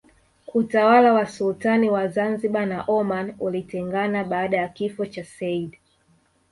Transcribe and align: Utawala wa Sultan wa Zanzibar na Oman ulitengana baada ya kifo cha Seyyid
Utawala 0.53 1.13
wa 1.13 1.25
Sultan 1.27 1.89
wa 1.89 2.07
Zanzibar 2.07 2.65
na 2.67 2.83
Oman 2.87 3.35
ulitengana 3.39 4.23
baada 4.23 4.57
ya 4.57 4.69
kifo 4.69 5.05
cha 5.05 5.23
Seyyid 5.23 5.77